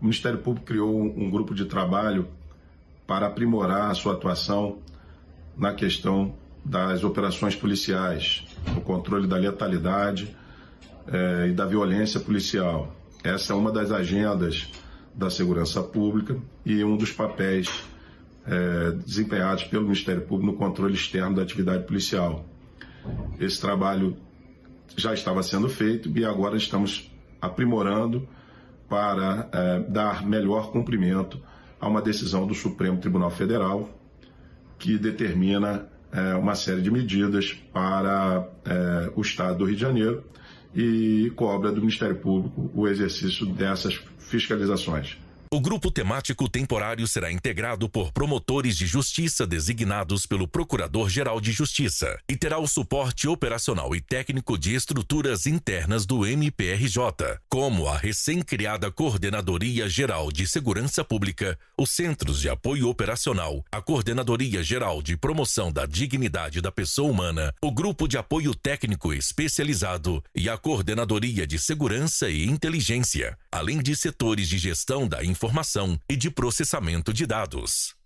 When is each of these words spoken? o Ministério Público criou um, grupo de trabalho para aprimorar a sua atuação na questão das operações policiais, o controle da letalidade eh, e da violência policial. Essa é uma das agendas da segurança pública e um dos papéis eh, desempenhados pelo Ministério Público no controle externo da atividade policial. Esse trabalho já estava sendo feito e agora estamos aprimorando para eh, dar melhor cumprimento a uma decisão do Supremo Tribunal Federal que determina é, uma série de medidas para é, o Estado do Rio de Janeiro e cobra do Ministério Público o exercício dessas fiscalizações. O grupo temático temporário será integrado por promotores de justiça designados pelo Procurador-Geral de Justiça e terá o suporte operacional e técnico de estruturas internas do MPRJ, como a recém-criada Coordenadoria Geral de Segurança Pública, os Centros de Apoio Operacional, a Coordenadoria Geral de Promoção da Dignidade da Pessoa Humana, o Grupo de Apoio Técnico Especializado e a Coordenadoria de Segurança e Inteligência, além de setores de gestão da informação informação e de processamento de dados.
o 0.00 0.04
Ministério 0.04 0.38
Público 0.38 0.66
criou 0.66 1.02
um, 1.02 1.30
grupo 1.30 1.54
de 1.54 1.66
trabalho 1.66 2.26
para 3.06 3.26
aprimorar 3.26 3.90
a 3.90 3.94
sua 3.94 4.14
atuação 4.14 4.78
na 5.56 5.74
questão 5.74 6.34
das 6.64 7.04
operações 7.04 7.54
policiais, 7.54 8.44
o 8.76 8.80
controle 8.80 9.26
da 9.26 9.36
letalidade 9.36 10.34
eh, 11.06 11.48
e 11.50 11.52
da 11.52 11.66
violência 11.66 12.20
policial. 12.20 12.94
Essa 13.22 13.52
é 13.52 13.56
uma 13.56 13.70
das 13.70 13.90
agendas 13.90 14.70
da 15.14 15.28
segurança 15.28 15.82
pública 15.82 16.36
e 16.64 16.82
um 16.84 16.96
dos 16.96 17.12
papéis 17.12 17.84
eh, 18.46 18.92
desempenhados 19.04 19.64
pelo 19.64 19.82
Ministério 19.82 20.22
Público 20.22 20.52
no 20.52 20.58
controle 20.58 20.94
externo 20.94 21.36
da 21.36 21.42
atividade 21.42 21.84
policial. 21.84 22.44
Esse 23.38 23.60
trabalho 23.60 24.16
já 24.96 25.12
estava 25.12 25.42
sendo 25.42 25.68
feito 25.68 26.10
e 26.16 26.24
agora 26.24 26.56
estamos 26.56 27.10
aprimorando 27.40 28.26
para 28.90 29.48
eh, 29.52 29.84
dar 29.88 30.26
melhor 30.26 30.70
cumprimento 30.70 31.40
a 31.80 31.88
uma 31.88 32.02
decisão 32.02 32.46
do 32.46 32.54
Supremo 32.54 32.98
Tribunal 32.98 33.30
Federal 33.30 33.88
que 34.78 34.98
determina 34.98 35.88
é, 36.12 36.34
uma 36.34 36.54
série 36.54 36.80
de 36.80 36.90
medidas 36.90 37.52
para 37.72 38.48
é, 38.64 39.12
o 39.14 39.20
Estado 39.20 39.58
do 39.58 39.64
Rio 39.64 39.76
de 39.76 39.80
Janeiro 39.80 40.24
e 40.74 41.32
cobra 41.36 41.70
do 41.70 41.80
Ministério 41.80 42.16
Público 42.16 42.70
o 42.74 42.88
exercício 42.88 43.46
dessas 43.46 44.00
fiscalizações. 44.18 45.18
O 45.52 45.60
grupo 45.60 45.90
temático 45.90 46.48
temporário 46.48 47.08
será 47.08 47.32
integrado 47.32 47.88
por 47.88 48.12
promotores 48.12 48.76
de 48.76 48.86
justiça 48.86 49.44
designados 49.44 50.24
pelo 50.24 50.46
Procurador-Geral 50.46 51.40
de 51.40 51.50
Justiça 51.50 52.16
e 52.28 52.36
terá 52.36 52.60
o 52.60 52.68
suporte 52.68 53.26
operacional 53.26 53.92
e 53.92 54.00
técnico 54.00 54.56
de 54.56 54.76
estruturas 54.76 55.46
internas 55.46 56.06
do 56.06 56.24
MPRJ, 56.24 57.00
como 57.48 57.88
a 57.88 57.98
recém-criada 57.98 58.92
Coordenadoria 58.92 59.88
Geral 59.88 60.30
de 60.30 60.46
Segurança 60.46 61.02
Pública, 61.02 61.58
os 61.76 61.90
Centros 61.90 62.40
de 62.40 62.48
Apoio 62.48 62.88
Operacional, 62.88 63.64
a 63.72 63.82
Coordenadoria 63.82 64.62
Geral 64.62 65.02
de 65.02 65.16
Promoção 65.16 65.72
da 65.72 65.84
Dignidade 65.84 66.60
da 66.60 66.70
Pessoa 66.70 67.10
Humana, 67.10 67.52
o 67.60 67.72
Grupo 67.72 68.06
de 68.06 68.16
Apoio 68.16 68.54
Técnico 68.54 69.12
Especializado 69.12 70.22
e 70.32 70.48
a 70.48 70.56
Coordenadoria 70.56 71.44
de 71.44 71.58
Segurança 71.58 72.30
e 72.30 72.44
Inteligência, 72.44 73.36
além 73.50 73.82
de 73.82 73.96
setores 73.96 74.48
de 74.48 74.56
gestão 74.56 75.08
da 75.08 75.24
informação 75.24 75.39
informação 75.40 75.98
e 76.06 76.16
de 76.16 76.30
processamento 76.30 77.14
de 77.14 77.24
dados. 77.24 77.99